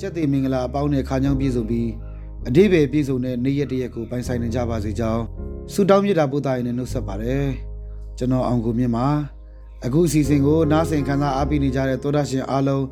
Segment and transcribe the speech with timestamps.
[0.00, 1.88] ကျက်သေးမင်္ဂလာအပေါင်းနဲ့ခါချောင်းပြည့်စုံပြီး
[2.48, 5.22] အတိဘေပြည့်စုံတဲ့နေ့ရက်တရက်ကိုပိုင်ဆိုင်နေကြပါစေကြောင်း
[5.72, 7.46] ဆုတောင်းမြတ်တာပို့တာရင်လည်းနှုတ်ဆက်ပါတယ်
[8.18, 9.06] ကျွန်တော်အောင်ကိုမြင့်ပါ
[9.84, 12.84] အခုအစီအစဉ်ကိုနားဆင်ခံစားအားပေးနေကြတဲ့သောဒရှင်အားလုံး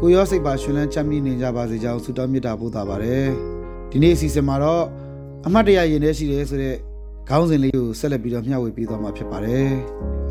[0.00, 3.26] ကိုရောစိတ်ပါရှင်လန်းချမ်းမြေ့နေကြပါစေကြောင်းဆုတောင်းမြတ်တာပို့တာပါတယ်
[3.90, 4.84] ဒီနေ့အစီအစဉ်မှာတော့
[5.46, 6.76] အမှတ်တရရင်ထဲရှိတယ်ဆိုတဲ့
[7.28, 9.68] ခေါင်းစဉ်လေးကိုဆက်လက်ပြီးတော့မျှဝေပေးသွားမှာဖြစ်ပါတယ်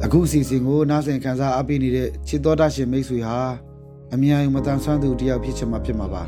[0.03, 3.37] အခုအစီအစဉ်ကိုနားဆင်ခံစားအားပေးနေတဲ့ချစ်တော်ဒရှင်မိတ်ဆွေဟာ
[4.13, 6.23] အမြင်အယုံမတန်ဆွမ်းသူတယောက်ဖြစ်ချင်မှာဖြစ်မှာပါ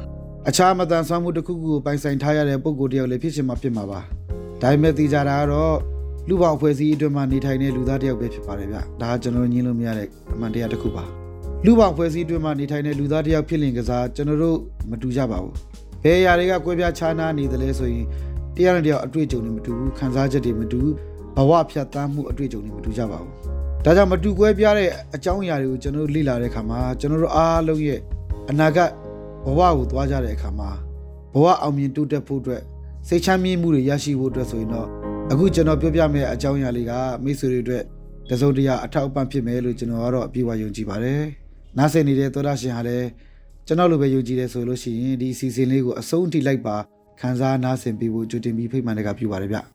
[0.49, 3.99] အခြားမတန်ဆွမ်းမှုတစ်ခုခုကိုပိုင်ဆိုင်ထားရတဲ့ပုံကိုယ်တယောက်လည်းဖြစ်ချင်မှာဖြစ်မှာပါ
[4.61, 5.75] ဒါပေမဲ့သိကြတာကတော့
[6.27, 11.03] လူပေါင်းဖွဲ့စည်းအတွင်းမှာနေထိုင်တဲ့လူသားတယောက်ပဲဖြစ်ပါတယ်ဗျဒါကကျွန်တော်ညင်းလို့မရတဲ့အမှန်တရားတစ်ခုပါ
[11.65, 14.57] လူပေါင်းဖွဲ့စည်းအတွင်းမှာနေထိုင်တဲ့လူသားတယောက်ဖြစ်လင်ကစားကျွန်တော်တို့
[14.89, 15.53] မတူကြပါဘူး
[16.03, 18.05] ဘယ်အရာတွေကကွဲပြားခြားနားနေတယ်လဲဆိုရင်
[18.55, 20.81] တရားနဲ့တရားအတွေ့အကြုံတွေမတူဘူးခံစားချက်တွေမတူ
[21.35, 23.54] ဘဝဖြတ်သန်းမှုအတွေ့အကြုံတွေမတူကြပါဘူး
[23.85, 27.99] ဒါကြောင့်မတူကွဲပြားတဲ့အကြောင်းအရာတွေကိုကျွန်တော်တို့လေ့လာတဲ့အခါမှာကျွန်တော်တို့အားလုံးရဲ့
[28.49, 28.89] အနာဂတ်
[29.45, 30.69] ဘဝကိုသွားကြတဲ့အခါမှာ
[31.33, 32.61] ဘဝအောင်မြင်တိုးတက်ဖို့အတွက်
[33.07, 34.87] စိတ်ချမ်းမြေ့မှုတွေရရှိဖို့အတွက်ဆိုရင်တော့
[35.31, 36.91] အခုကျွန်တော်ပြောပြမယ့်အကြောင်းအရာလေးက
[37.23, 37.83] မိတ်ဆွေတွေအတွက်
[38.29, 41.21] တစုံတရာအထောက်အပံ့ဖြစ်မယ်လို့ကျွန်တော်ကတော့အပြည့်အဝယုံကြည်ပါတယ်။
[41.77, 43.07] နားဆင်နေတဲ့သောတာရှင်ဟာလည်း
[43.67, 46.75] ကျွန်တော်လိုပဲယုံကြည်တယ်ဆိုလို့ရှိရင်ဒီအစီအစဉ်လေးကိုအဆုံးထိလိုက်ပါ
[47.19, 49.59] ခန်းစားနားဆင်ပေးဖို့ကြိုတင်ပြီးဖိတ်မှန်တဲ့ကပြုပါတယ်ဗျ။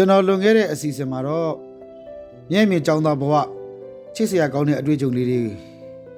[0.00, 1.52] ကျွန်တော်လွန်ခဲ့တဲ့အစီအစဉ်မှာတော့
[2.50, 3.34] မြဲမြံကြောင်းသားဘဝ
[4.14, 5.40] ချစ်စရာကောင်းတဲ့အတွေ့အကြုံလေးတွေ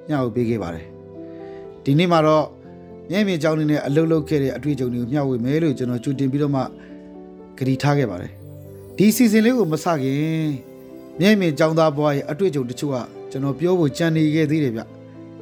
[0.07, 0.85] ညှောက်ပေးခဲ့ပါတယ်
[1.83, 2.45] ဒီနေ့မှာတော့
[3.09, 6.61] မြဲမြံကြောင်းနေနဲ့အလုပ်လုပ်ခဲ့တဲ့အတွေ့အကြုံတွေကိုမျှဝေမယ်လို့ကျွန်တော်ကြိုတင်ပြီးတော့မှ
[7.57, 8.31] ကတိထားခဲ့ပါတယ်
[8.97, 10.19] ဒီအစီအစဉ်လေးကိုမစခင်
[11.19, 12.97] မြဲမြံကြောင်းသားဘဝရဲ့အတွေ့အကြုံတချို့က
[13.31, 14.81] ကျွန်တော်ပြောဖို့ကြံနေခဲ့သေးတယ်ဗျ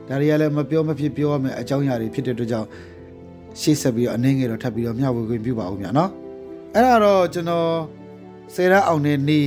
[0.07, 2.67] ဒါတွေကလည်းမပြောမဖြစ်ပြောရမယ့်အကြောင်းအရာတွေဖြစ်တဲ့အတွက်ကြောင့်
[3.61, 6.09] ရှေ့ဆက်ပြီးတော့အနေငယ်တော့ထပ်ပြီးတော့မျှဝေခွင့်ပြုပါဦးများနော်
[6.75, 8.00] အဲ့ဒါတော့ကျွန်တော်
[8.53, 9.45] ဆယ်ရန်အောင်တဲ့နေ့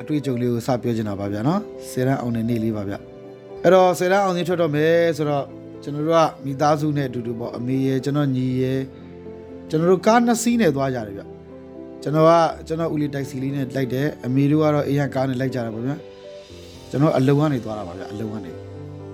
[0.00, 2.94] အတွေ့အကြုံလေးကိုစပြောချင်တာပါဗျာနော်ဆယ်ရန်အောင်တဲ့နေ့လေးပါဗျ
[3.62, 5.44] အဲ့တော့ဆယ်ရန်အောင်ချင်းထွက်တော့မယ်ဆိုတော့
[5.82, 8.80] ကျွန်တော်တို့ကမိသားစုနဲ့အတူတူပေါ့အမေရယ်ကျွန်တော်ညီရယ်
[9.70, 11.22] ကျွန်တော်တို့ကားနှစ်စီးနဲ့သွားကြတယ်ဗျ
[12.02, 12.30] ကျွန်တော်က
[12.66, 15.96] ကျွန်တော်ဦးလေးတိုက်စီလေးနဲ့လိုက်တယ်အမေတို့ကတော့အေးရကားနဲ့လိုက်ကြတာပေါ့ဗျာ
[16.90, 18.52] ကျွန်တော်အလုံကနေသွားတာပါဗျအလုံကနေ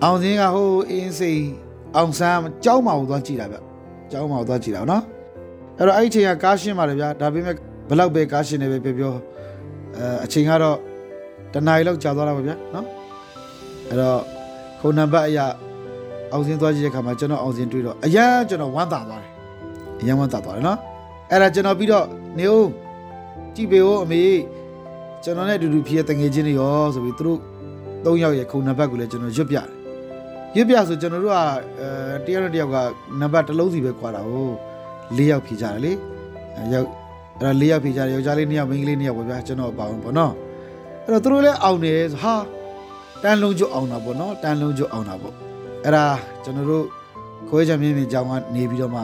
[0.03, 1.43] အောင်စင်းကဟိုအင်းစိန်
[1.97, 3.57] အောင်ဆန်းကြောင်းမအောင်သွားကြည့်တာဗျ
[4.11, 5.03] ကြောင်းမအောင်သွားကြည့်တာနော်
[5.79, 7.57] အဲ့တော့အဲ့ဒီအချိန်ကကားရှင်းပါတယ်ဗျဒါပေမဲ့
[7.89, 9.13] ဘလောက်ပဲကားရှင်နေပဲပြောပြော
[9.97, 10.77] အဲအချိန်ကတော့
[11.53, 12.87] တနားရီလောက်ကြာသွားတာပါဗျာနော်
[13.89, 14.21] အဲ့တော့
[14.81, 15.47] ခုံနံပါတ်အရာ
[16.33, 19.31] အောင်စင်းသွားကြည့်တဲ့ခါမှာကျွန်တော်အောင်စင်းတွေ့တော့အရန်ကျွန်တော်ဝမ်းသာသွားတယ်
[20.01, 20.79] အရန်ဝမ်းသာသွားတယ်နော်
[21.31, 22.07] အဲ့ဒါကျွန်တော်ပြီးတော့
[22.39, 22.69] နေဦး
[23.55, 24.23] ကြည့်ပေဦးအမေ
[25.25, 27.39] ကျွန်တော်နဲ့အတူတူဖြစ်တဲ့တငယ်ချင်းတွေရောဆိုပြီးသူတို့
[28.05, 29.69] ၃ယောက်ရဲ့ခုံနံပါတ်ကိုလည်းကျွန်တော်ရွတ်ပြတယ်
[30.57, 31.39] ရွတ်ပြဆိုကျွန်တော်တို့က
[31.81, 32.77] အဲတယောက်နဲ့တယောက်က
[33.21, 34.55] နံပါတ်တစ်လုံးစီပဲခွာတာဟုတ်
[35.17, 35.93] ၄ယောက်ဖြေကြတယ်လေ
[36.57, 36.89] အဲယောက်
[37.39, 40.33] အဲ့ဒါ၄ယောက်ဖြေကြတယ်ယောက်ျားလေး၂ယောက်မိန်းကလေး၂ယောက်ပေါ့ဗျာကျွန်တော်အပါအောင်ပေါ့နော်
[41.05, 42.35] အဲ့တော့သူတို့လည်းအောင်တယ်ဆိုဟာ
[43.23, 45.35] တန်လုံးကျွတ်အောင်တာပေါ့နော်တန်လုံးကျွတ်အောင်တာပေါ့
[45.85, 46.07] အဲ့ဒါ
[46.45, 46.85] ကျွန်တော်တို့
[47.49, 49.03] ခွဲချမြင့်မြင့်ကြောင်းကနေပြီးတော့မှ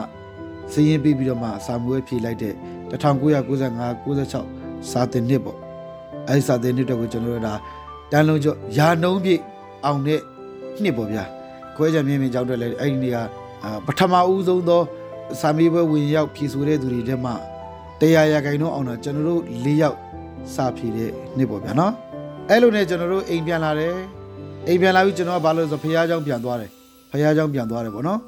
[0.73, 2.53] စည်ရင်ပြီးပြီးတော့မှစာမွေးဖြေလိုက်တဲ့
[2.91, 5.57] 1995 96စာတင်နှစ်ပေါ့
[6.27, 7.53] အဲ့ဒီစာတင်နှစ်တော့ကိုကျွန်တော်တို့ဒါ
[8.11, 9.41] တန်လုံးကျွတ်ယာနှုံးပြည့်
[9.85, 10.19] အောင်တဲ့
[10.81, 11.23] နှစ်ပေါ့ဗျာ
[11.75, 13.17] ခွဲချမြင့်မြင့်ကြောင်းတက်လဲအဲ့ဒီနေ့က
[13.85, 14.81] ပထမဦးဆုံးသော
[15.39, 17.33] စာမေးပွဲဝင်ရောက်ဖြေဆိုတဲ့သူတွေထဲမှာ
[18.00, 19.98] တရားရခိုင်တော့အောင်တော့ကျွန်တော်တို့၄ယောက်
[20.54, 21.92] စာဖြေတဲ့နှစ်ပေါ့ဗျာနော်
[22.50, 23.94] အဲ့လိုနဲ့ကျွန်တော်တို့အိမ်ပြန်လာတယ်
[24.68, 26.70] အိမ်ပြန်လာပြီးကျွန်တော်ကဘာလို့လဲဆိုဖះเจ้าပြန်သွားတယ်
[27.10, 28.20] ဖះเจ้าပြန်သွားတယ်ပေါ့နော်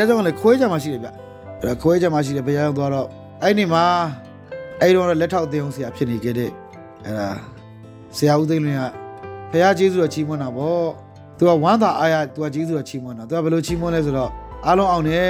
[0.00, 1.14] ရားကျောင်းကလည်းခွဲကြမှာရှိတယ်ဗျအဲ့
[1.68, 3.06] တော့ခွဲကြမှာရှိတယ်ဘုရားကျောင်းသွားတော့
[3.42, 3.84] အဲ့ဒီမှာ
[4.80, 6.50] အဲ့ဒီတော့လက်ထောက်သေးအောင်ဆရာဖြစ်နေခဲ့တဲ့
[7.04, 7.28] အဲ့ဒါ
[8.16, 8.82] ဆရာဦးသိန်းလင်းက
[9.50, 10.88] ဘုရားကျေးဇူးတော်ချီးမွမ်းတာပေါ့
[11.38, 14.30] သူကဝမ်းသာအားရသူကကျေးဇူးတော်ချီးမွမ်းတာသူကဘယ်လိုချီးမွမ်းလဲဆိုတော့
[14.66, 15.22] အားလုံးအောင်နေ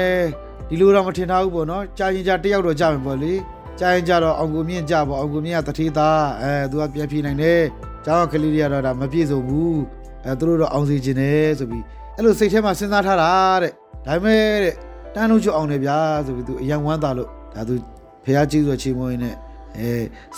[0.69, 3.33] ဒီလိုတော့မထင်ထားဘူးပေါ့နော်ကြာရင်ကြာတယောက်တော့ကြာမယ်ပေါ့လေ
[3.81, 7.61] ကြာရင်ကြာတော့အောင်ကိုမြင့်ကြာပေါ့အောင်ကိုမြင့်ကတထေးသားအဲသူကပြန်ပြေးနိုင်တယ်
[8.05, 9.81] ကျောင်းကလေးတွေကတော့ဒါမပြည့်စုံဘူး
[10.27, 11.85] အဲသူတို့တော့အောင်စီခြင်းတယ်ဆိုပြီး
[12.16, 13.30] အဲ့လိုစိတ်ထဲမှာစဉ်းစားထားတာ
[13.64, 13.72] တဲ့
[14.06, 14.74] ဒါပေမဲ့တဲ့
[15.16, 17.76] တန်းလုံးချအောင်တယ်ဗျာဆိုပြီးသူအယံဝမ်းသာလို့ဒါသူ
[18.24, 19.36] ဖះကျေးဇူးတော်ချီးမွမ်းရင်းနဲ့
[19.78, 19.90] အဲ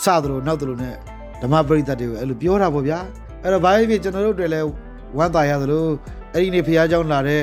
[0.02, 0.94] စသလိုနောက်သလိုနဲ့
[1.42, 2.98] ဓမ္မပရိသတ်တွေကိုအဲ့လိုပြောတာပေါ့ဗျာ
[3.42, 4.66] အဲ့တော့ဘာဖြစ်ဖြစ်ကျွန်တော်တို့တွေလည်း
[5.16, 5.84] ဝမ်းသာရသလို
[6.32, 7.42] အဲ့ဒီနေ့ဖះเจ้าလာတဲ့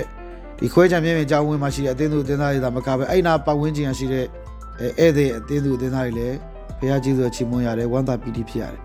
[0.59, 4.25] ဒီခွဲချံမြင့်မြင့်ကျောင်းဝင်မှာရှိတဲ့အသင်းသူအသင်းသားတွေသာမကပဲအဲ့နာပတ်ဝန်းကျင်ရရှိတဲ့
[4.99, 6.35] အဲဧည့်သည်အသင်းသူအသင်းသားတွေလည်း
[6.79, 8.81] ဖះကျေးဇူးချီးမွမ်းရတယ်ဝမ်းသာပီတိဖြစ်ရတယ်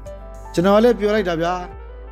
[0.54, 1.54] ကျွန်တော်လည်းပြောလိုက်တာဗျာ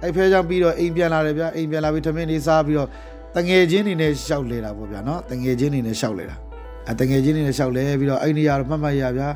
[0.03, 2.89] အဲ့ဖះเจ้าပြီးတော့အိမ်ပြန်လာတယ်ဗျာအိမ်ပြန်လာပြီးထမင်းလေးစားပြီးတော့
[3.36, 6.36] တငယ်ချင်းတွေနဲ့ရှောက်လေတာပေါ့ဗျာနော်တငယ်ချင်းတွေနဲ့ရှောက်လေတာ
[6.90, 9.30] အဲတငယ်ချင်းတွေနဲ့ရှောက်လေပြီးတော့အဲ့နေရာတော့မှတ်မှတ်ရဗျာ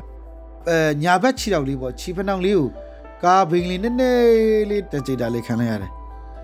[0.68, 2.68] အဲညာဘက်ခြေထောက်လေးပေါ့ခြေဖနှောင်လေးကို
[3.24, 5.90] ကားဘိန်းလေးနည်းနည်းလေးတက်ကြိတာလေးခံလိုက်ရတယ်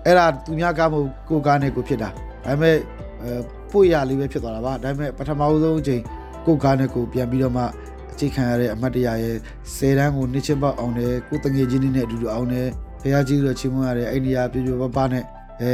[0.05, 2.75] အဲ့ဒါသူများကားမဟုတ်ကိုကားနဲ့ကိုဖြစ်တာဒါပေမဲ့
[3.23, 3.31] အဲ
[3.71, 6.01] ပို့ရလေးပဲဖြစ်သွားတာပါဒါပေမဲ့ပထမဆုံးအချိန်
[6.45, 7.63] ကိုကားနဲ့ကိုပြန်ပြီးတော့မှ
[8.11, 12.67] အခြေခံရတဲ့အမတ်တရားရဲ့၁၀တန်းကိုနှစ်ချင်းပေါက်အောင်တယ်ကိုတငယ်ချင်းတွေနဲ့အတူတူအောင်တယ်
[13.01, 15.23] ဖះကြီးတို့ချင်းမွန်းရတဲ့အိန္ဒိယပြပြပပနဲ့
[15.61, 15.71] အဲ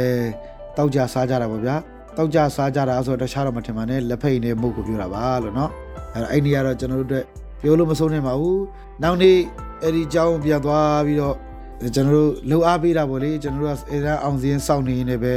[0.77, 1.75] တောက်ကြစားကြတာပေါ့ဗျာ
[2.17, 5.69] တောက်ကြစားကြတာဆိုတော့တခြားတော့မထင်ပါနဲ့လက်ဖိတ်နဲ့မုတ်ကိုပြောတာပါလို့เนาะ
[6.13, 7.25] အဲအိန္ဒိယတော့ကျွန်တော်တို့အတွက်
[7.61, 8.61] ပြောလို့မဆုံးနိုင်ပါဘူး
[9.03, 9.37] နောက်နေ့
[9.81, 11.35] အဲ့ဒီအကြောင်းပြန်သွားပြီးတော့
[11.95, 15.33] ကျွန်တော်တို့လှုပ်အားပေးတာပေါ့လေကျွန်တော်တို့ကအဲဒါအောင်စင်းစောင့်နေနေပဲ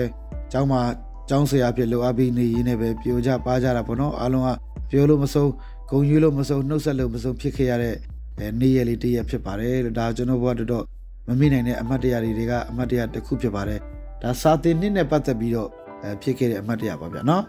[0.47, 0.81] အကြောင်းမှာ
[1.29, 4.49] ကျောင်းဆရာဖြစ်လှုပ်အားပေးနေရင်းနဲ့ပဲပြိုကြပါကြတာပေါ့နော်အားလုံးက
[4.91, 5.51] ပြောလို့မဆုံး
[5.91, 7.97] ဂုံယူလို့မဆုံးနှုတ်ဆက်လို့မဆုံးဖြစ်ခဲ့ရတဲ့
[8.39, 10.85] အဲနေ့ရက်လေးတစ်ရက်ဖြစ်ပါတယ်လို့ဒါကျွန်တော်ဘဝတော်တော်
[11.27, 13.81] မမိနိုင်တဲ့အမတ်တရားတွေတွေကအမတ်တရားတစ်ခုဖြစ်ပါတယ်
[14.26, 15.70] ဒါစာတင်နှစ်နဲ့ပတ်သက်ပြီးတော့
[16.04, 17.44] အဲဖြစ်ခဲ့တဲ့အမတ်တရားပါဗျာနော်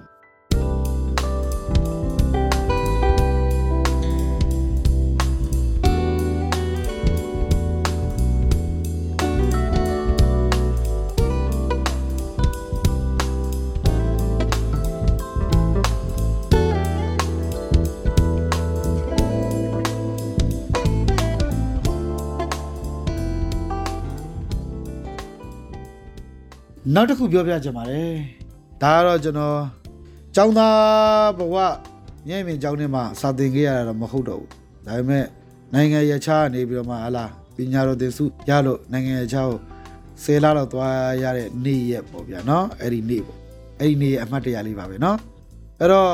[26.95, 28.13] နောက်တစ်ခုပြောပြချင်ပါတယ်
[28.83, 29.59] ဒါကတော့ကျွန်တော်
[30.37, 31.57] ចောင်းသားဘဝ
[32.29, 34.51] ညံ့ပြင်ចောင်းထဲမှာစာသင်ခဲ့ရတာတော့မဟုတ်တော့ဘူး
[34.87, 35.25] ဒါပေမဲ့
[35.75, 37.25] နိုင်ငံရခြားနေပြီးတော့မှဟလာ
[37.57, 39.61] ပညာတော်သင်စုရလို့နိုင်ငံရခြားကို
[40.23, 43.39] ဆယ်လာတော့သွားရတဲ့နေ့ရက်ပေါ့ဗျာနော်အဲ့ဒီနေ့ပေါ့
[43.81, 45.19] အဲ့ဒီနေ့အမှတ်တရလေးပါပဲနော်
[45.81, 46.11] အဲ့တော့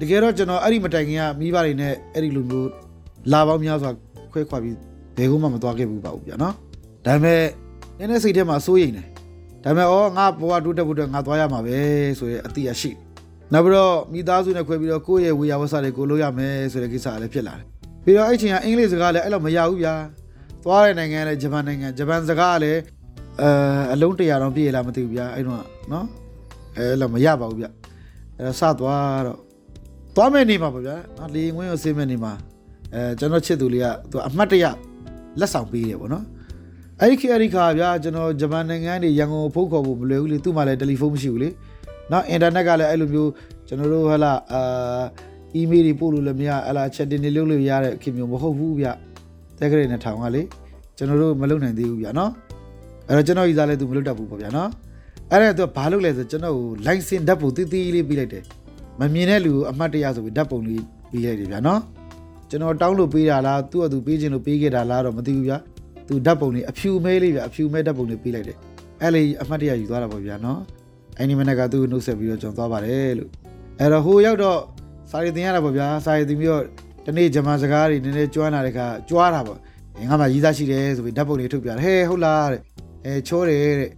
[0.00, 2.70] တကယ်တော့ကျွန်တော်အဲ့ဒီမတိုင်ခင်ကမိဘတွေနဲ့အဲ့ဒီလိုမျိုး
[3.32, 3.90] လာပေါင်းများစွာ
[4.32, 4.76] ခွဲခွာပြီး
[5.16, 6.54] ဘယ်ခုမှမသွားခဲ့ဘူးပါဘူးဗျာနော်
[7.06, 7.42] ဒါပေမဲ့
[7.98, 9.08] နည်းနည်းစိတ်ထဲမှာစိုးရိမ်တယ်
[9.64, 11.78] ဒါပေမဲ့ဩငါဘဝတိုးတက်ဖို့အတွက်ငါသွားရမှာပဲ
[12.18, 12.90] ဆိုရဲအတိအရှိ
[13.52, 17.66] နောက်ပြီးတော့မိသားစုနဲ့ခွဲပြီးတော့ကိုယ့်ရဲ့ဝေယဝဆတွေကိုလုပ်ရမယ်ဆိုတဲ့ကိစ္စလည်းဖြစ်လာတယ်
[18.04, 19.94] ပြီးတော့အဲ့ချိန်ကအင်္ဂလိပ်စကားလည်းအဲ့လိုမရဘူးဗျာ
[20.64, 22.80] သွားတဲ့နိုင်ငံလည်းဂျပန်နိုင်ငံဂျပန်စကားလည်း
[23.42, 23.50] အဲ
[23.92, 25.62] အလုံးတရာတော့ပြည့်လားမသိဘူးဗျာအဲ့တော့
[25.92, 26.06] နော်
[26.76, 29.38] အဲ့လိုမရပါဘူးဗျအဲ့တော့စသွားတော့
[30.16, 32.32] သွားမယ့်နေမှာပါဗျာနော်လေငွေကိုဆေးမယ့်နေမှာ
[32.94, 34.64] အဲကျွန်တော်ချစ်သူလေးကသူအမှတ်တရ
[35.40, 36.24] လက်ဆောင်ပေးတယ်ပေါ့နော်
[37.02, 41.48] အဲ့ဒီခေတ်အဲ့ဒီခါဗျာကျွန်တော်ဂျပန်နိုင်ငံနေရန်ကုန်ဖုန်းခေါ်ဖို့မလွယ်ဘူးလေသူ့မှာလည်းတယ်လီဖုန်းမရှိဘူးလေ
[42.10, 43.30] နောက်အင်တာနက်ကလည်းအဲ့လိုမျိုး
[43.68, 45.02] ကျွန်တော်တို့ဟလာအာ
[45.54, 48.86] အီးမေးလ်တွေပို့လို့လည်းမရဟလာချက်တင်နေလုပ်လို့ရတဲ့ခေတ်မျိုးမဟုတ်ဘူးဗျ
[49.58, 50.42] တက်ကလေးနဲ့ထောင်ကလေ
[50.96, 52.30] ကျွန်တော်တို့မလုပ်နိုင်သေးဘူးဗျနော်
[53.08, 54.70] အဲ့တော့ကျွန်တော်ဤစားလဲသူမလုပ်တတ်ဘူးပေါ့ဗျာနော်
[55.30, 58.44] အဲ့ဒါသူကဘာလုပ်လဲဆိုကျွန်တော်ကို license ဓာတ်ပုံတီးတီးလေးပြီးလိုက်တယ်
[59.00, 61.80] မမြင်တဲ့လူကိုအမှတ်တရဆိုပြီးဓာတ်ပုံလေးပြီးလိုက်တယ်ဗျာနော်
[62.50, 65.58] ကျွန်တော်တောင်းလို့ပေးတာလားသူ့အတူပေးခြင်းလို့ပေးခဲ့တာလားတော့မသိဘူးဗျာ
[66.07, 68.57] သူဓာတ်ပုံလေးအဖြူမဲလေးဗျအဖြူမဲဓာတ်ပုံလေးပေးလိုက်တယ်
[69.01, 70.59] အဲ့လေအမှတ်တရယူသွားတာပေါ့ဗျာနော်
[71.17, 73.29] အဲ့ဒီမနေ့ကသူ့ကိုနှုတ်ဆက်ပြီးတော့ကျွန်တော်သွားပါတယ်လို့
[73.79, 74.59] အဲ့တော့ဟိုရောက်တော့
[75.11, 76.63] စာရီတင်ရတာပေါ့ဗျာစာရီတင်ပြီးတော့
[77.05, 79.57] ဒီနေ့ဂျမန်စကားတွေနည်းနည်းကျွမ်းလာတဲ့ခါကြွားတာပေါ့
[80.09, 82.61] ငါမှရီးသားရှိတယ်ဆိုပြီးဓာတ်ပုံလေးထုတ်ပြတယ်ဟဲဟုတ်လားတဲ့
[83.05, 83.89] အဲချိုးတယ်တဲ့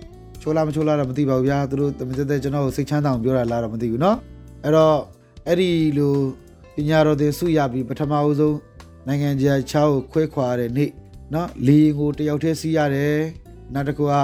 [0.42, 4.16] ချိုးလားမချိုးလားတော့မသိပါဘူးဗျာသူတို့တမစတဲ့ကျွန်တော်ကိုစိတ်ချမ်းသာအောင်ပြောတာလားတော့မသိဘူးเนาะ
[4.64, 4.98] အဲ့တော့
[5.48, 6.14] အဲ့ဒီလို
[6.76, 8.58] ပညာတော်သင်ဆုရပြီးပထမအဆုံး
[9.08, 10.90] နိုင်ငံခြားချောင်းကိုခွဲခွာတဲ့နေ့
[11.35, 13.19] နော်လေရင်ကိုတယောက်တည်းစီးရတယ်
[13.75, 14.15] နောက်တစ်ခုက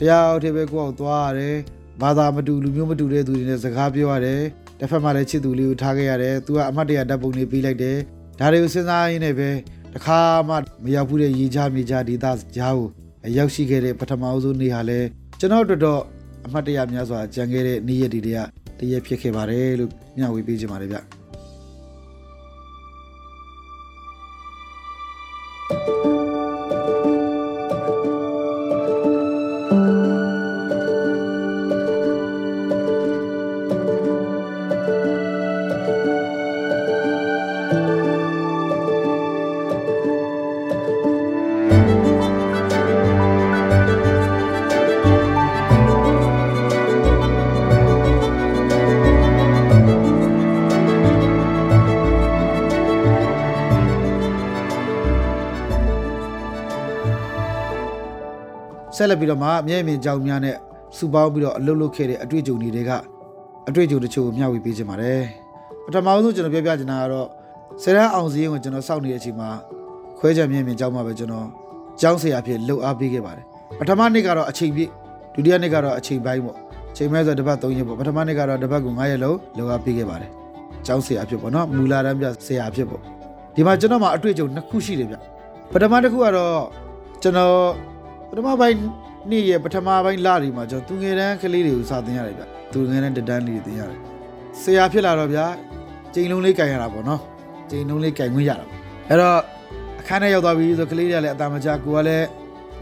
[0.00, 1.56] တယောက်တည်းပဲကိုအောင်သွားရတယ်
[2.00, 4.42] ဘာသာမတူလူမျိုးမတူတဲ့သူတွေနဲ့စကားပြောရတယ်
[4.78, 7.96] တစ်ဖက်မှာလည်းချစ်သူလေးကိုထားခဲ့ရတယ်သူကအမတ်တရဓာတ်ပုံတွေပေးလိုက်တယ်
[8.38, 9.50] ဒါတွေကိုစဉ်းစားရင်းနဲ့ပဲ
[9.94, 10.54] တခါမှ
[10.84, 12.26] မရောက်ဘူးတဲ့ရေချမြေချဒေသ
[12.56, 12.88] ကြားကို
[13.36, 15.00] ရောက်ရှိခဲ့တဲ့ပထမဆုံးနေ့ဟာလဲ
[15.38, 16.02] ကျွန်တော်တို့တော့
[16.46, 18.40] အမတ်တရများစွာကြံခဲ့တဲ့နေ့ရက်ဒီတွေက
[18.78, 20.98] တရက်ဖြစ်ခဲ့ပါတယ်လို့မျှဝေပေးချင်ပါတယ်ဗျ
[59.00, 60.56] ဆက်လက်ပြီးတော့မှမျက်မြင်ကြောင်များနဲ့
[60.96, 62.90] စူပေါင်းပြီးတော့အလုပ်လုပ်ခဲ့တဲ့အတွေ့အကြုံတွေတွေက
[63.68, 65.22] အတွေ့အကြုံတချို့ကိုမျှဝေပေးချင်ပါတယ်
[65.84, 67.28] ပထမဆုံးကျွန်တော်ပြောပြချင်တာကတော့
[67.82, 69.48] ဆယ်ရန်အောင်စည်းကိုကျွန်တော်စောင့်နေတဲ့အချိန်မှာ
[70.18, 71.46] ခွဲချမျက်မြင်ကြောင်မှာပဲကျွန်တော်
[72.00, 73.44] ကျောင်းဆရာဖြစ်လှုပ်အားပေးခဲ့ပါတယ်
[73.78, 74.90] ပထမနေ့ကတော့အချိန်ပြည့်
[75.34, 76.56] ဒုတိယနေ့ကတော့အချိန်ပိုင်းပေါ့
[76.96, 80.30] ချိန်မဲဆိုတစ်ပတ်3ရက်ပေါ့ပထမနေ့ကတော့တစ်ပတ်ကို9ရက်လုံးလှုပ်အားပေးခဲ့ပါတယ်
[80.86, 83.00] ကျောင်းဆရာဖြစ်ပေါ့နော်မူလာတန်းပြဆရာဖြစ်ပေါ့
[83.54, 85.16] ဒီမှာကျွန်တော်မှာအတွေ့အကြုံနှစ်ခုရှိတယ်ဗျ
[85.72, 86.56] ပထမတစ်ခုကတော့
[87.22, 87.54] ကျွန်တော်
[88.30, 88.78] ပထမပိုင်း
[89.30, 93.98] နေ့ရဲ့ပထမပိုင်းလတွေမှာကျွန်တော်သူငယ်တန်းကလေးတွေကိုစာသင်ရတယ်ဗျသူငယ်တန်းတန်းလေးတွေသင်ရတယ်
[94.62, 95.40] ဆရာဖြစ်လာတော့ဗျ
[96.14, 97.20] ကျိန်လုံးလေးကြင်ရတာပေါ့နော်
[97.70, 98.64] ကျိန်လုံးလေးကြင်ခွင့်ရတာ
[99.08, 99.38] အဲ့တော့
[100.00, 102.26] အခန်းထဲရောက်သွားပြီဆိုကလေးတွေကလည်းအတာမချကိုကလည်း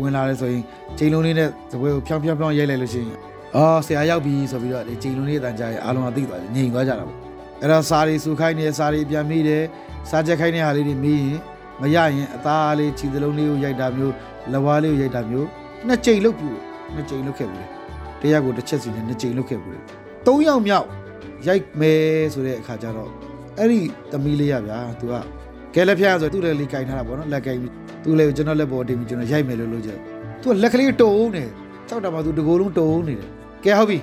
[0.01, 0.63] ဝင်လာတယ်ဆိုရင်
[0.99, 3.19] ကျိန်လုံးလေးနဲ့သပွဲကိုဖြောင်းဖြောင်းဖြောင်းရိုက်လိုက်လို့ရှိရင်
[3.57, 7.19] အော်ဆရာရောက်ပြီဆိုပြီးတော့ဒီကျိန်လုံးလေးအတန်ကြားရင်အားလုံးကသိသွားတယ်ငြိမ်သွားကြတာပေါ့
[7.61, 9.63] အဲ့တော့စာရီစုခိုင်းနေစာရီပြန်မိတယ်
[10.11, 11.37] စာချက်ခိုင်းတဲ့ဟာလေးတွေမိရင်
[11.81, 14.15] မရရင်အသားလေးခြေသလုံးလေးကိုရိုက်တာမျိုး
[14.53, 15.49] လက်ဝါးလေးကိုရိုက်တာမျိုး
[15.87, 16.51] နှစ်ကြိမ်လုပ်ပြီ
[16.95, 17.63] နှစ်ကြိမ်လုပ်ခဲ့ပြီ
[18.21, 19.75] တရားကိုတစ်ချက်စီနဲ့နှစ်ကြိမ်လုပ်ခဲ့ပြီ
[20.27, 20.87] သုံးယောက်မြောက်
[21.47, 22.03] ရိုက်မယ်
[22.35, 23.11] ဆိုတဲ့အခါကျတော့
[23.59, 23.81] အဲ့ဒီ
[24.13, 25.15] သမီးလေးရဗျာသူက
[25.75, 27.57] ကဲလက်ဖျားဆိုသူ့လက်လေးကင်ထားတာပေါ့နော်လက်ကင်
[28.05, 29.99] သူ့လေးကိုကျွန်တော်လက်ပေါ်တင်ပြီးကျွန်တော်ရိုက်မယ်လို့လုပ်ကြတယ်
[30.43, 31.45] သူကလက်ကလေးတုံးနေ
[31.89, 33.29] ကြောက်တာမှသူတကိုယ်လုံးတုံးနေတယ်
[33.65, 33.99] ကဲဟုတ်ပြီ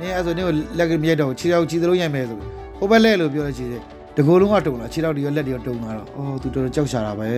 [0.00, 2.38] နင်အဲ့ဆိုနင်ကိုလက်ကမြက်တော့ခြေထောက်ခြေသလုံးရိုက်မယ်ဆို
[2.78, 3.82] ဟိုဘက်လက်လို့ပြောလို့ရှိတယ်
[4.16, 7.30] တကိုယ်လုံးကတုံလာခြေထောက်တွေရောလက်တွေရောတုံလာတော့အော်သူတော်တော်ကြောက်ရှာတာပဲ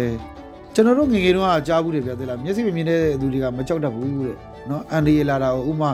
[0.74, 4.36] ကျွန်တော်တို့ငငယ်တုန်းကကြားဘူးတယ်ဗျာသိလားမျက်စိမမြင်တဲ့သူတွေကမကြောက်တတ်ဘူးတဲ့
[4.70, 5.90] နော်အန်ဒီရလာတာကိုဥမာ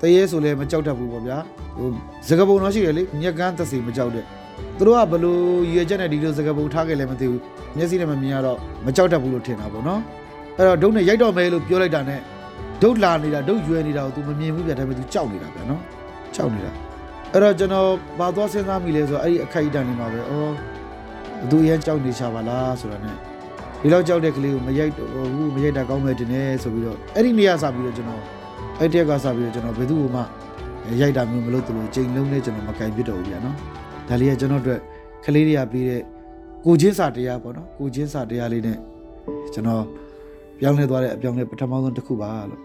[0.00, 1.38] တရေဆိုလဲမကြောက်တတ်ဘူးပေါ့ဗျာ
[1.76, 1.88] ဟို
[2.28, 4.24] စကပုံတော့ရှိတယ်လေမြက်ကန်းသက်စီမကြောက်တဲ့
[4.78, 5.42] သူတို့ကဘလို့
[5.72, 7.40] ရွေချက်နဲ့ဒီလိုစကပုံထားခဲ့လဲမသိဘူး
[7.76, 10.00] မျက်စိနဲ့မမြင်ရတော့မကြောက်တတ်ဘူးလို့ထင်တာပေါ့နော်
[10.56, 12.20] အဲ့တော့ဒုတ်နဲ့ရိုက်တော့မယ်လို့ပြောလိုက်တာနဲ့
[12.82, 15.80] ဒုတ်လာနေတာဒုတ်ရွယ်နေတာကို तू မမြင်ဘူးဗျာဒါပေမဲ့ तू ကြောက်နေတာဗျာနော်
[16.34, 16.87] ကြောက်နေတာ
[17.32, 20.52] အဲ့တော့ကျွန်တော်ဘာသွားစဉ်းစားမိလဲဆိုတော့အဲ့ဒီအခိုက်အတန့်နေမှာပဲအော်
[21.40, 23.12] ဘသူရန်ကြောက်နေချပါလားဆိုတာ ਨੇ
[23.80, 28.22] ဒီလောက်ကြောက်တဲ့ကလေးကိုမရိုက်တော့ဘူးမရိုက်တာကောင်းမယ်တင်နေဆိုပြီးတော့အဲ့ဒီနေရာစပြီးတော့ကျွန်တော်
[28.78, 30.22] အဲ့တက်ကစပြီးတော့ကျွန်တော်ဘယ်သူ့မှ
[31.00, 33.56] ရိုက်တာမျိုးမလုပ်သလိုချိန်လုံးနဲ့ကျွန်တော်မကင်ပြစ်တော့ဘူးဗျာနော်
[34.08, 34.80] ဒါလေးကကျွန်တော်တို့
[35.24, 36.02] ကလေးတွေကပြီးတဲ့
[36.64, 38.78] ကိုချင်းစာတရားပေါ့နော်ကိုချင်းစာတရားလေးနဲ့
[39.54, 39.84] ကျွန်တော်
[40.58, 42.62] ပြောင်းလဲသွားတဲ့အပြောင်းလဲပထမဆုံးတစ်ခုပါလို့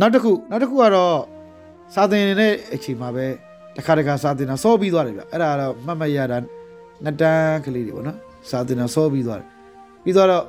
[0.00, 1.16] နောက်တစ်ခုနောက်တစ်ခုကတော့
[1.94, 3.26] စာသင်နေတဲ့အချိန်မှာပဲ
[3.76, 6.38] တစ်ခါတစ်ခါစာသင်တာစောပြီးသွားတယ်ဗျအဲ့ဒါကတော့မှတ်မှတ်ရတာ
[7.04, 8.18] နှစ်တန်းကလေးတွေပေါ့နော်
[8.50, 9.48] စာသင်တာစောပြီးသွားတယ်
[10.04, 10.44] ပြီးသွားတော့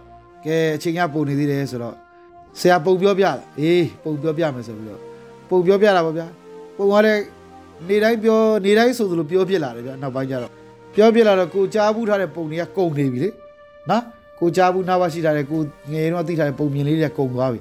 [0.46, 1.96] ကဲအချိန်ကပုံနေသေးတယ်ဆိုတော့
[2.60, 5.02] ဆရာပုံပြောပြတာအေးပုံပြောပြမယ်ဆိုပြီးတော့
[5.50, 6.28] ပုံပြောပြတာပေါ့ဗျာ
[6.78, 7.22] ပုံကလည်း
[7.90, 10.52] နေတိုင်းပြောနေတိုင်းဆိုသလိုပြောပြလာတယ်ဗျနောက်ပိုင်းကျတော့
[10.96, 13.30] ပြောပြလာတော့ကိုကြားဘူးထားတဲ့ပုံတွေကကုန်နေပြီလေ
[13.90, 14.04] နော်
[14.40, 15.60] ကိုကြားဘူးနောက်ပါရှိထားတဲ့ကို
[15.92, 17.60] ငယ်တော့သိထားတဲ့ပုံမြင်လေးတွေကကုန်သွားပြီ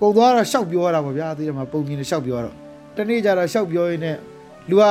[0.00, 2.54] ကုံသွားတော့ရှောက်ပြောရတာပေါ့ဗျာသိတယ်မှာပုံမြင်နဲ့ရှောက်ပြောရတော့
[2.96, 4.16] တနေ့ကျတော့ရှောက်ပြောရင်းနဲ့
[4.70, 4.84] လူက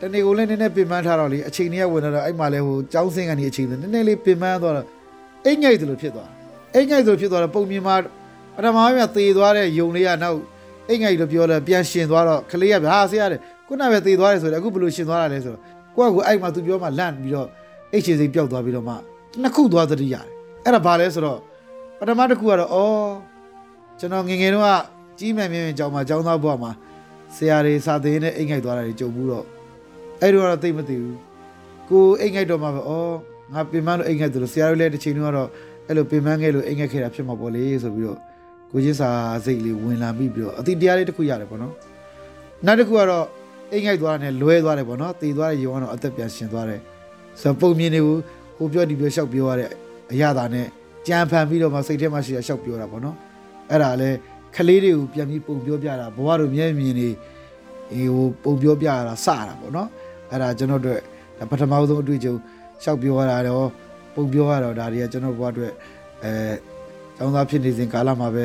[0.00, 4.86] တနေ့ကိုလည်းနည်းနည်းပင်ပန်းထားတော့လေအချိန်ကြီးဝင်တော့အဲ့မှာလဲဟိုចောင်းစင်းကနေအချိန်နည်းနည်းလေးပင်ပန်းသွားတော့
[5.44, 6.30] အိတ်ငိုက်သလိုဖြစ်သွား
[6.74, 7.96] အိတ်ငိုက်သလိုဖြစ်သွားတော့ပုံမြင်မှာ
[8.56, 10.38] ပထမပိုင်းသေသွားတဲ့ယုံလေးကနောက်
[10.88, 15.62] အိတ်ငိုက်လို့ပြောတယ်ပြန်ရှင်သွားတော့ကလေးကဗျာဆရာတဲ့ခုနကပဲသေသွားတယ်ဆိုတော့အခုဘယ်လိုရှင်သွားတာလဲဆိုတော့
[15.96, 17.48] ကိုကကိုအဲ့မှာသူပြောမှလန့်ပြီးတော့
[17.92, 18.94] အိတ်ချေစိတ်ပျောက်သွားပြီးတော့မှ
[19.42, 20.26] နှစ်ခုသွားသတိရတယ်
[20.64, 21.38] အဲ့ဒါဘာလဲဆိုတော့
[21.98, 23.10] ပထမတစ်ခုကတော့အော်
[24.00, 24.70] ကျွန်တော်ငယ်ငယ်တုန်းက
[25.18, 26.70] ကြီးမှန်မြင်မြင်ကြောင်းမှာကြောင်းသားဘွားမှာ
[27.34, 29.44] ဆရာတွေစာသင်နဲ့အိတ်ငိုက်သွားတာတွေကြုံဘူးတော့
[30.20, 31.16] အဲ့တော့တော့သိမသိဘူး
[31.88, 32.92] ကိုအိတ်ငိုက်တော့မှပဲဩ
[33.52, 35.48] ငါပင်မလို့အိတ်ငိုက်တယ်လို့ဆရာတို့လည်းတစ်ချိန်တုန်းကတော့
[35.86, 38.18] အဲ့လိုပင်မငယ်လို့အိတ်ငိုက်ခဲ့တာဖြစ်မှာပေါ့လေဆိုပြီးတော့
[38.72, 39.10] ကိုချင်းစာ
[39.44, 41.72] စိတ်လေးဝင်လာပြီးပြီးတော့အတိတရားလေးတစ်ခုရတယ်ပေါ့နော်
[42.66, 43.26] နောက်တစ်ခုကတော့
[43.72, 46.80] အိတ်ငိုက်သွားတာနဲ့လွဲသွားတယ်ပေါ့နော်တည်သွားတဲ့ယုံကတော့အသက်ပြန်ရှင်သွားတယ်
[47.40, 48.16] ဆိုတော့ပုံမြင်တွေကို
[48.56, 49.70] ဟိုပြောဒီပြောရှောက်ပြောရတဲ့
[50.12, 50.66] အရာသာနဲ့
[51.06, 53.16] ကြံဖန်ပြီးတော့မှစိတ်ထဲမှာရှိရရှောက်ပြောတာပေါ့နော်
[53.70, 54.10] အဲ့ဒါလဲ
[54.54, 57.08] ခလေးတွေကိုပြန်ပြီးပုံပြောပြတာဘဝတို့မျက်မြင်နေ
[58.14, 59.88] ဟိုပုံပြောပြတာစတာပေါ့နော်
[60.30, 60.98] အဲ့ဒါကျွန်တော်တို့
[61.38, 62.34] ဒါပထမဆုံးအတွေ့အကြုံ
[62.82, 63.66] ရှောက်ပြောရတာတော့
[64.14, 65.72] ပုံပြောရတော့ဒါတွေကကျွန်တော်ဘဝအတွက်
[66.24, 66.32] အဲ
[67.16, 68.44] ကျောင်းသားဖြစ်နေစဉ်ကာလမှာပဲ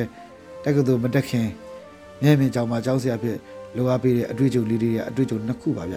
[0.63, 1.47] တက္ကသိုလ်မတက်ခင်
[2.21, 3.37] မျက်မြင်ကျောင်းမှာကျောင်းဆရာဖြစ်
[3.75, 5.95] လိုအပ်ပေးတဲ့အတွေ့အကြုံလေးတွေကအတွေ့အကြုံနှစ်ခုပါဗျ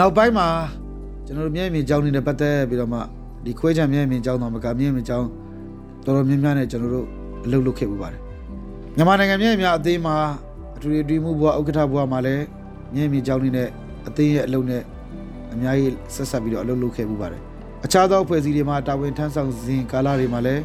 [0.00, 0.48] နောက်ပိုင်းမှာ
[1.26, 3.00] ကျွန်တော်တို့မျက်မြင်ကြောင်းနေတဲ့ပတ်သက်ပြီးတော့မှ
[3.44, 5.28] ဒီခွဲချံမျက်မြင်ကြောင်းတော့မကမျက်မြင်ကြောင်း
[6.04, 7.06] တော်တော်များများနဲ့ကျွန်တော်တို့
[7.44, 8.20] အလုပ်လုပ်ခဲ့ပူပါတယ်
[8.96, 10.16] မြန်မာနိုင်ငံမျက်မြင်အသင်းမှာ
[10.76, 12.44] အထူးအတွေ့မှုဘဝဥက္ကဋ္ဌဘဝမှာလည်း
[12.94, 13.68] မျက်မြင်ကြောင်းနေတဲ့
[14.08, 14.82] အသင်းရဲ့အလုပ်နဲ့
[15.52, 17.42] အများကြီးဆက်ဆက်ပြီးတော့အလုပ်လုပ်ခဲ့ပူပါတယ်
[17.84, 20.62] အခြားသောအဖွဲ့အစည်းတွေမှာတာဝန်ထမ်းဆောင်စဉ်ကာလတွေမှာလည်း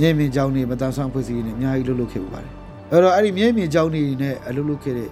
[0.00, 2.52] မျက်မြင်ကြောင်းနေမတန်ဆွမ်းအဖွဲ့အစည်းတွေနဲ့အများကြီးလုပ်လုပ်ခဲ့ပူပါတယ်
[2.90, 5.10] အဲ့တော့အဲ့ဒီမျက်မြင်ကြောင်းနေနဲ့အလုပ်လုပ်ခဲ့တဲ့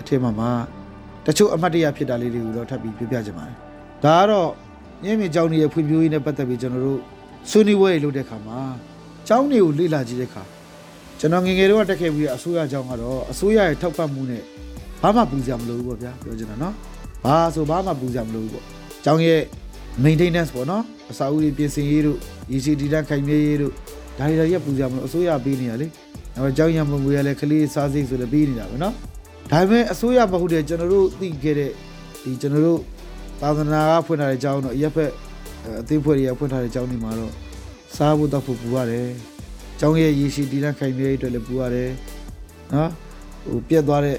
[0.00, 0.50] အထက်မှာမှာ
[1.26, 3.56] တချို့အမှတ်တရဖြစ်တာလေးတွေကိုတော့ထပ်ပြီးပြောပြချင်ပါတယ်
[4.04, 4.48] ဒါကတော့
[5.04, 7.00] မျက်မြင်ကြောင်းနေရဲ့ဖွံ့ဖြိုးရေးနဲ့ပတ်သက်ပြီးကျွန်တော်တို့
[7.50, 8.58] ဆွေးနွေးပွဲတွေလုပ်တဲ့အခါမှာ
[9.28, 10.42] ကြောင်းတွေကိုလေ့လာကြည့်တဲ့အခါ
[11.20, 14.42] ကျွန်တော်ငယ်ငယ်တော့တက်ခဲ့ပြီးအစိုးရကြောင်းကတော့အစိုးရရဲ့ထောက်ပံ့မှုနဲ့
[15.02, 16.74] ဘာမှပူစရာမလိုဘူးပေါ့ဗျာပြောချင်တာနော်
[17.24, 18.64] ဘာဆိုဘာမှပူစရာမလိုဘူးပေါ့
[19.04, 19.40] ကျောင်းရဲ့
[20.04, 22.18] maintenance ပေါ့နော်အစာအုပ်တွေပြင်ဆင်ရေးတို့
[22.52, 23.72] ရေစီတီတန်းခိုင်မြဲရေးတို့
[24.18, 25.86] ဒါတွေတော့ရက်ပူစရာမလိုအစိုးရပေးနေရလေ
[26.34, 28.94] နောက်ကျောင်းရံပုံငွေရလဲကလေးစားစိတ်ဆိုလည်းပေးနေတာပဲနော်
[29.50, 31.70] ဒါပေမဲ့အစိုးရမဟုတ်တဲ့ကျွန်တော်တို့သိခဲ့တဲ့
[32.22, 32.80] ဒီကျွန်တော်တို့
[33.40, 35.10] သာသနာကဖွင့်ထားတဲ့ကျောင်းတော့အရက်ဖက်
[35.80, 37.32] အသိဖွဲ့တွေကဖွင့်ထားတဲ့ကျောင်းတွေမှာတော့
[37.96, 39.08] စားဖို့တော့ဖို့ပူရတယ်
[39.80, 41.90] ကျောင်းရဲ့ရေစီတီတန်းခိုင်မြဲရေးအတွက်လည်းပူရတယ်
[42.74, 42.90] နော်
[43.48, 44.18] ဟိုပြက်သွားတဲ့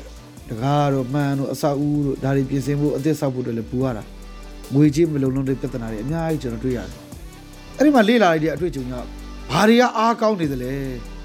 [0.50, 4.04] တကားတို့မှန်တို့အစာအုပ်တို့ဒါတွေပြင်ဆင်ဖို့အသစ်ဆောက်ဖို့အတွက်လည်းပူရတာ
[4.74, 6.98] ငွေကြေးမလုံလောက်တဲ့ပြဿနာတွေအများကြီးကျွန်တော်တွေ့ရတယ်။
[7.78, 8.94] အဲ့ဒီမှာလေ့လာလိုက်တဲ့အတွေ့အကြုံက
[9.52, 10.74] ဘာတွေကအားကောင်းနေသလဲ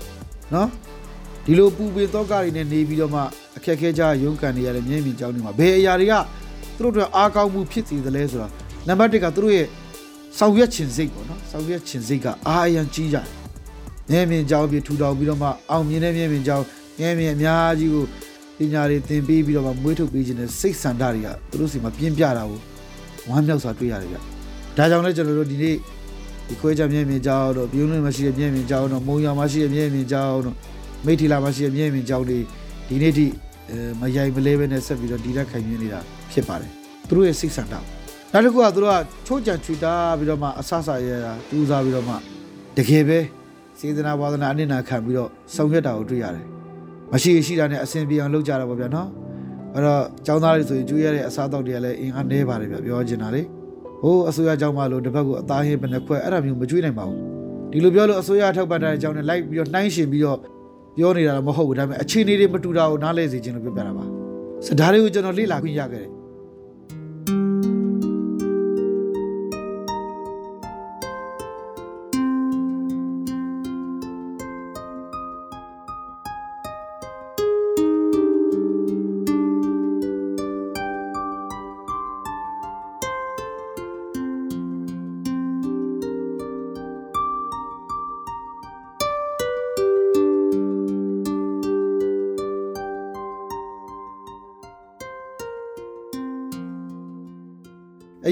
[0.54, 0.68] ။နော်
[1.44, 3.22] ဒီလိုပူပေတော့ကတွေနဲ့နေပြီးတော့မှ
[3.56, 6.14] အခက်အခဲကြားရုန်းကန်နေရတဲ့မျက်မြင်ကြောင်းတွေမှာဘယ်အရာတွေက
[6.78, 8.48] သူတို့အတွက်အားကောင်းမှုဖြစ်စေသလဲဆိုတာ
[8.88, 9.66] နံပါတ်1ကသူတို့ရဲ့
[10.38, 13.26] ဆောင်ရွက်ခြင်းစိတ်ပေါ့နော်ဆောင်ရွက်ခြင်းစိတ်ကအားအယံကြီးကြတယ်။
[14.10, 16.64] မျက်မြင်ကြောင်းပြီးထူထောင်ပြီးတော့မှအောင်မြင်တဲ့မျက်မြင်ကြောင်း
[16.98, 18.04] မျက်မြင်အများကြီးကို
[18.58, 22.58] ပညာတွေသင်ပေးပြီးတော့မှမွေးထုတ်ပေးခြင်းနဲ့စိတ်ဆန္ဒတွေကသူတို့စီမှာပြင်းပြတာကို
[23.28, 24.18] ဝမ်းမြောက်စွာတွေ့ရတယ်ဗျ။
[24.76, 25.76] ဒါကြောင့်လည်းကျွန်တော်တို့ဒီနေ့
[26.48, 30.56] ဒီခွဲချမြင့်မြင့်ကြောင်းတို့ပြုံးလွင်မရှိတဲ့မြင့်မြင့်ကြောင်းတို့မုံရောင်မရှိတဲ့မြင့်မြင့်ကြောင်းတို့
[31.06, 32.38] မိထီလာမရှိတဲ့မြင့်မြင့်ကြောင်းတွေ
[32.92, 33.26] ဒီနေ့ထိ
[33.70, 36.00] အဲမရိုက်မလဲပဲနဲ့ဆက်ပြီးတော့ဒီလက်ခိုင်မြင်နေတာ
[36.32, 36.70] ဖြစ်ပါတယ်။
[37.08, 37.74] သူတို့ရဲ့စိတ်ဆန္ဒ။
[38.32, 42.14] နောက်တစ်ခုကသူတို့ကချိုးကြံချွေတာပြီးတော့မှအဆဆရရတူးစားပြီးတော့မှ
[42.76, 43.18] တကယ်ပဲ
[43.78, 46.46] စေတနာဝါဒနာအနစ်နာခံပြီးတော့ဆောင်ရွက်တာကိုတွေ့ရတယ်။
[47.12, 49.08] မရှိရှိတာနဲ့အစဉ်ပြေအောင်လုပ်ကြတာပေါ့ဗျာနော်။
[49.74, 53.42] အဲ့တော့ចောင်းသားတွေဆိုရင်ကျွေးရတဲ့အစားအသောက်တွေကလည်းအင်အားနည်းပါတယ်ဗျပြောချင်တာလေ
[54.02, 57.18] ဟိုးအစိုးရကြောင်းမလို့တစ်ဖက်ကအသားဟင်းဘယ်နှခွက်အဲ့ဒါမျိုးမကျွေးနိုင်ပါဘူး
[57.72, 60.38] ဒီလိုပြောလို့အစိုးရထောက်ပံ့တဲ့အကြောင်းနဲ့လိုက်ပြီးတော့နှိုင်းရှင်ပြီးတော့
[60.96, 64.04] ပြောနေတာတော့မဟုတ်ဘူးဒါပေမဲ့အခြေအနေတွေမတူတာကိုနားလဲစေခြင်းလို့ပြောပြတာပါ
[64.66, 66.10] စဒါတွေကိုကျွန်တော်လေ့လာခွင့်ရခဲ့တယ်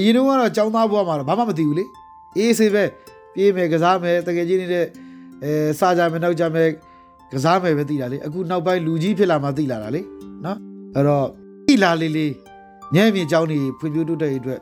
[0.04, 1.84] ရင်တော့ကတော့ចောင်းသားဘွားမှာတော့ဘာမှမသိဘူးလေ
[2.36, 2.84] အေးဆေးပဲ
[3.34, 4.86] ပြေးမယ်ကစားမယ်တကယ်ကြီးနေတဲ့
[5.44, 6.68] အဲစားကြမယ်နောက်ကြမယ်
[7.32, 10.00] ကစားမယ်ပဲသိတာလေအခုနောက်ပိုင်းလူကြီးဖြစ်လာမှသိလာတာလေ
[10.44, 10.58] နော်
[10.94, 11.26] အဲ့တော့
[11.66, 12.32] သိလာလေးလေး
[12.94, 14.60] ညံ့ပြင်ចောင်းနေဖွံ့ဖြိုးတိုးတက်ရေးအတွက်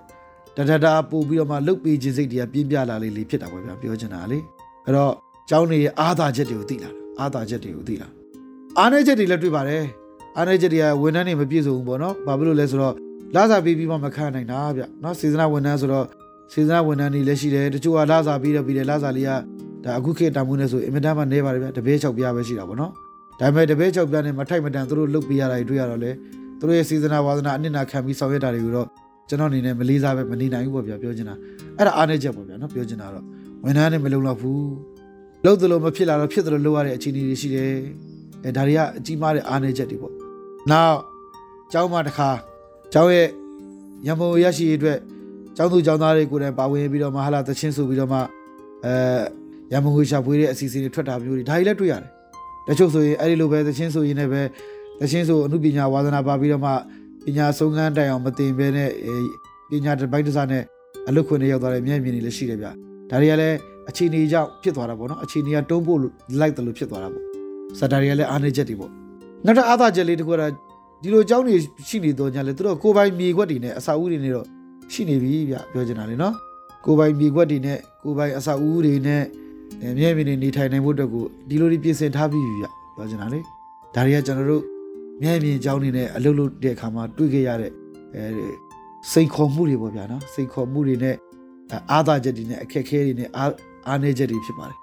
[0.56, 4.38] တထတာပို့ပြီးတော့မှလုတ်ပေးခြင်းစိတ်တွေကပြင်းပြလာလေးလေးဖြစ်တာပေါ့ဗျာပြောချင်တာလေ
[4.84, 5.12] အဲ့တော့
[5.50, 8.08] ចောင်းနေရဲ့အာသာချက်တွေကိုသိလာတာအာသာချက်တွေကိုသိလာ
[8.78, 9.84] အားနေချက်တွေလည်းတွေ့ပါတယ်
[10.36, 12.94] အားနေချက်တွေကဝန်ထမ်းတွေမပြည့်စုံဘူးပေါ့နော်ဘာဖြစ်လို့လဲဆိုတော့
[13.35, 16.05] လာစားပေးပြီးမှမခံနိုင်တာဗျနော်စေစနာဝန်ထမ်းဆိုတော့
[16.53, 19.31] စေစနာဝန်ထမ်းတွေလည်းရှိတယ်တချို့ကလာစားပြီးတော့ပြီးတယ်လာစားလေးက
[19.83, 22.91] ဒါအခုခေတ်တာမှုနဲ့ဆိုအင်မတန်မှနေပါတယ်ဗျတပည့်၆ပြားပဲရှိတာပေါ့နော်
[23.39, 26.11] ဒါပေမဲ့တပည့်၆ပြားနဲ့မထိုက်မတန်သူတို့လုတ်ပြရတာတွေ့ရတော့လေ
[26.59, 28.87] သူတို့ရဲ့စေစနာဝါသနာအနစ်နာခံပြီးဆောင်ရွက်တာတွေကိုတော့
[29.29, 31.35] ကျွန်တော်အနေနဲ့မလေးစားပဲမနေနိုင်ဘူးပေါ့ဗျာပြောချင်တာ
[31.77, 33.25] အဲ့ဒါအားနေချက်ပေါ့ဗျာနော်ပြောချင်တာတော့
[33.63, 34.69] ဝန်ထမ်းတွေမလုံလောက်ဘူး
[35.45, 37.71] လုတ်သလိုမဖြစ်လာတော့ဖြစ်သလိုလုပ်ရတဲ့အခြေအနေတွေရှိတယ်
[38.45, 40.13] အဲဒါတွေကအကြီးမားတဲ့အားနေချက်တွေပေါ့
[40.71, 40.97] နောက်
[41.71, 42.29] ကျောင်းမှာတစ်ခါ
[42.93, 43.27] ကျောင်းရဲ့
[44.07, 44.97] ရံပုံရရှိရေးအတွက်
[45.57, 48.19] ကျောင်းသူကျောင်းသားတွေကိုယ်တိုင်ပါဝင်ပြီးတော့မဟာလာသချင်းဆိုပြီးတော့မှ
[48.85, 48.93] အဲ
[49.73, 52.09] ရံပုံငွေရှာဖွေတဲ့အစီအစဉ်တွေထွက်တာမျိုးတွေဒါတွေလည်းတွေ့ရတယ်။
[52.67, 54.41] တချို့ဆိုရင်အဲ့ဒီလိုပဲသချင်းဆိုရင်လည်းပဲ
[54.99, 56.71] သချင်းဆိုအမှုပညာဝါသနာပါပြီးတော့မှ
[57.25, 58.89] ပညာဆုံးခန်းတိုင်အောင်မတင်ဘဲနဲ့
[59.69, 60.63] ပညာတစ်ပိုင်းတစ်စားနဲ့
[61.07, 62.67] အလုတ်ခွင့်တွေရောက်သွားတဲ့မျက်မြင်တွေလည်းရှိတယ်ဗျ။
[63.09, 63.57] ဒါတွေကလည်း
[63.89, 65.99] အခြေအနေကြောင့်ဖြစ်သွားတာပေါ့နော်။အခြေအနေကတုံးဖို့
[66.39, 67.23] လိုက်တယ်လို့ဖြစ်သွားတာပေါ့။
[67.79, 68.91] စတာတွေကလည်းအားနေချက်တွေပေါ့။
[69.45, 70.51] နောက်တစ်အားသာချက်လေးတစ်ခုကတော့
[71.01, 71.55] ဒီလိုအကြောင်းတွေ
[71.87, 74.45] ရှိနေတော့ညာလေသူတို့ကိုယ်ပိုင်မြေခွက်တွေနဲ့အစာအုပ်တွေနဲ့တော့
[74.93, 76.33] ရှိနေပြီဗျပြောချင်တာလေနော်
[76.85, 79.23] ကိုယ်ပိုင်မြေခွက်တွေနဲ့ကိုယ်ပိုင်အစာအုပ်တွေနဲ့
[79.97, 83.39] မြဲမြံနေနေထိုင်နိုင်ဖို့အတွက်ကိုဒီလိုတွေပြင်ဆင်ထားပြီးပြီဗျပြောချင်တာလေ
[83.95, 84.63] ဒါတွေကကျွန်တော်တို့
[85.21, 87.71] မြဲမြံအကြောင်းတွေနဲ့အလုပ်လုပ်တဲ့အခါမှာတွေ့ခဲ့ရတဲ့
[88.15, 88.23] အဲ
[89.11, 91.15] စိတ်ခေါ်မှုတွေပေါ့ဗျာနော်စိတ်ခေါ်မှုတွေနဲ့
[91.91, 93.51] အာသာချက်တွေနဲ့အခက်ခဲတွေနဲ့အား
[93.87, 94.77] အားနေချက်တွေဖြစ်ပါတယ်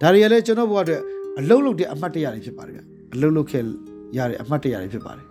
[0.00, 1.00] ဒါတွေကလည်းကျွန်တော်ဘဝအတွက်
[1.38, 2.80] အလုပ်လုပ်တဲ့အမှတ်တရတွေဖြစ်ပါတယ်ဗျ
[3.14, 3.62] အလုပ်လုပ်ခဲ့
[4.16, 5.25] ရတဲ့အမှတ်တရတွေဖြစ်ပါတယ်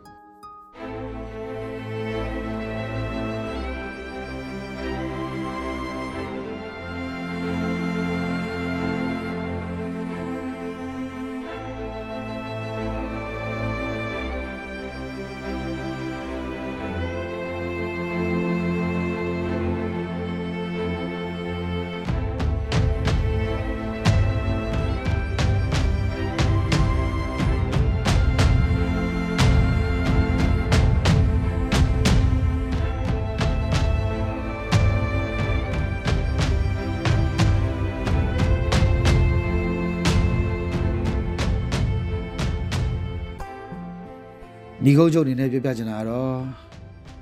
[44.86, 46.34] ညီကုန်းချုပ်အနေနဲ့ပြပြချင်တာကတော့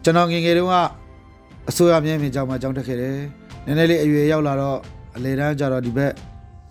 [0.03, 0.75] ကျွန်တော်ငယ်ငယ်တုန်းက
[1.69, 3.17] အစိုးရမြဲမြံကြောင်မှာကြောင်းတက်ခဲ့တယ်
[3.65, 4.79] နည်းနည်းလေးအရွယ်ရောက်လာတော့
[5.15, 6.11] အလေတန်းကျတော့ဒီဘက်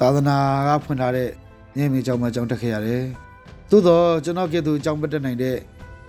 [0.00, 0.36] သာသနာ
[0.68, 1.28] ကဖွင့်ထားတဲ့
[1.76, 3.02] မြဲမြံကြောင်မှာကြောင်းတက်ခဲ့ရတယ်
[3.70, 5.56] သို့တော့ကျွန်တော်ကဲ့သို့ကြောင်းပတ်တက်နိုင်တဲ့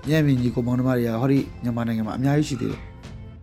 [0.08, 2.80] မြဲမြံညီကိုမောင်နှမတွေကဟောဒီမြန်မာနိုင်ငံမှာအများကြီးရှိသေးတယ်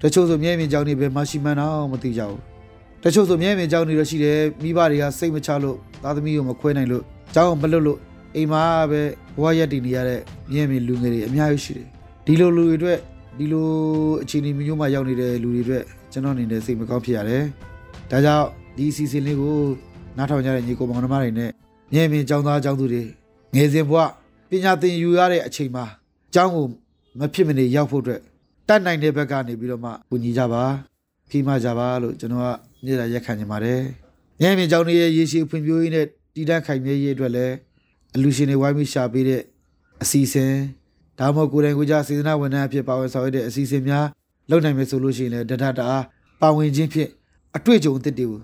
[0.03, 2.41] တချို့ဆိုမြဲမြံကြောင်းနေပဲမရှိမှန်းတော့မသိကြဘူး
[3.03, 7.03] တချို့ဆိုမြဲမြံကြောင်းနေတော့ရှိတယ်မိဘတွေကစိတ်မချလို့သားသမီးကိုမခွဲနိုင်လို့
[7.35, 7.99] ကြောင်းမလွတ်လို့
[8.37, 9.03] အိမ်မှာပဲ
[9.37, 10.21] ဘဝရက်တည်နေရတဲ့
[10.53, 11.87] မြဲမြံလူငယ်တွေအများကြီးရှိတယ်
[12.27, 12.99] ဒီလိုလူတွေအတွက်
[13.39, 13.69] ဒီလို
[14.23, 17.45] အခြေအနေမျိုးမှရောက်နေတဲ့လူတွေအတွက်ကျွန်တော်အနေနဲ့စိတ်မကောင်းဖြစ်ရတယ်
[18.11, 19.59] ဒါကြောင့်ဒီအစီအစဉ်လေးကို
[20.17, 21.51] နားထောင်ကြတဲ့ညီကိုမောင်နှမတွေနဲ့
[21.93, 23.03] မြဲမြံကြောင်းသားကြောင်းသူတွေ
[23.55, 23.99] ငယ်စဉ်ဘဝ
[24.51, 25.85] ပညာသင်ယူရတဲ့အချိန်မှာ
[26.35, 26.67] ကျောင်းကို
[27.19, 28.21] မဖြစ်မနေရောက်ဖို့အတွက်
[28.69, 30.63] တတ်နိုင်တဲ့ဘက်ကနေပြီးတော့မှကူညီကြပါ
[31.31, 32.49] ဖိမကြပါလို့ကျွန်တော်က
[32.85, 33.81] နေ့တိုင်းရက်ခံနေပါတယ်။
[34.41, 37.55] ညမြင့်ကျောင်းတွေရဲ့ရေရှည်ဖွံ့ဖြိုးရေးနဲ့တည်တံ့ခိုင်မြဲရေးအတွက်လည်း
[38.15, 39.43] အလူရှင်တွေဝိုင်းပြီးရှာပေးတဲ့
[40.03, 40.53] အစီအစဉ်
[41.19, 44.07] ဒါမှမဟုတ်ကိုယ်တိုင်ကိုယ်ကြစေတနာဝန်ထမ်းအဖြစ်ပါဝင်ဆောင်ရွက်တဲ့အစီအစဉ်များ
[44.51, 45.89] လုပ်နိုင်မယ်ဆိုလို့ရှိရင်လည်းတထတာ
[46.41, 47.09] ပါဝင်ခြင်းဖြင့်
[47.57, 48.41] အတွေ့အကြုံအသစ်တွေကို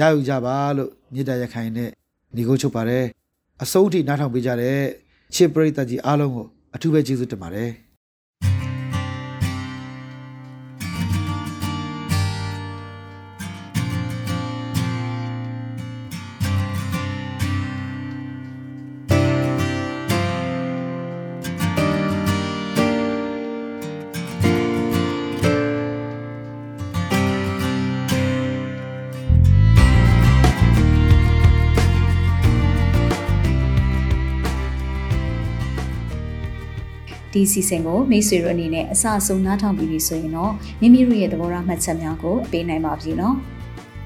[0.00, 1.90] ရယူကြပါလို့မြေတားရက်ခိုင်နဲ့
[2.34, 3.04] ညီကိုချုပ်ပါတယ်။
[3.62, 4.78] အစိုးအထိနားထောင်ပေးကြတဲ့
[5.34, 7.70] ချစ်ပရိသတ်ကြီးအားလုံးကိုအထူးပဲကျေးဇူးတင်ပါတယ်။
[37.32, 43.34] ဒီစီစဉ်ကိုမိတ်ဆွေတို့အနေနဲ့အစအဆုံးနားထောင်ပြီးပြီဆိုရင်တော့မိမိတို့ရဲ့သဘောထားမှတ်ချက်များကိုပေးနိုင်ပါပြီနော်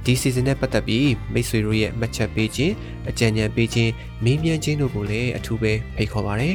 [0.04, 2.74] ဒီစီစဉ်နဲ့ပတ်သက်ပြီးမိတ်ဆွေတို့ရဲ့မှတ်ချက်ပေးခြင်း
[3.10, 3.92] အကြံဉာဏ်ပေးခြင်း
[4.24, 6.50] မေးမြန်းခြင်းတို့ကိုလည်းအထူးပဲဖိတ်ခေါ်ပါရစေ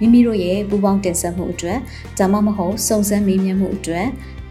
[0.00, 1.78] မိမိတို့ရဲ့ပူပေါင်းတင်ဆက်မှုအတွက်
[2.18, 4.06] ဒါမှမဟုတ်စုံစမ်းမေးမြန်းမှုအတွက်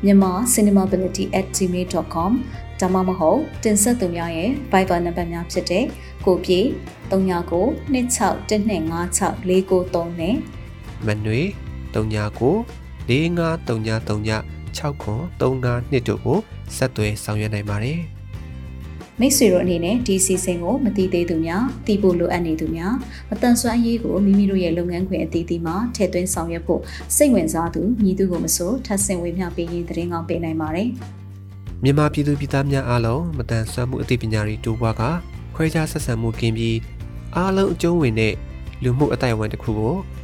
[0.06, 2.32] မြန်မာ cinemability@gmail.com
[2.80, 5.86] ဒါမှမဟုတ်တင်ဆက်သူများရဲ့ Viber နံပါတ်များဖြစ်တဲ့
[6.26, 6.60] ကိုပြေ
[7.12, 10.36] 39 26125649နဲ့
[11.08, 11.63] မနွေ39
[11.94, 16.40] 453939 6939တို့ကို
[16.76, 18.00] ဆက်သွယ်ဆောင်ရွက်နိုင်ပါတယ်
[19.20, 22.94] မိတ်ဆွေတို့အနေနဲ့ဒီစီစဉ်ကိုမတိသေးသူများသိဖို့လိုအပ်နေသူများ
[23.30, 26.82] မတန်ဆွမ်းအရေးကိုမိမိတို့ရဲ့လုပ်ငန်းခွင်အသီးသီးမှာထည့်သွင်းဆောင်ရွက်ဖို့
[27.16, 30.90] စိတ်ဝင်စားသူညီသူကိုမဆိုထပ်ဆင့်ဝေမျှပေးရင်သတင်းကောင်းပေးနိုင်ပါတယ်
[31.84, 35.04] မြန်မာပြည်သူပြည်သားများအားလုံးမတန်ဆွမ်းမှုအသိပညာတွေတိုးပွားက
[35.56, 36.78] ခွဲခြားဆက်ဆံမှုကင်းပြီး
[37.36, 38.34] အားလုံးအကျုံးဝင်တဲ့
[38.84, 39.96] လူမှုအတိုင်းအဝန်တစ်ခုကို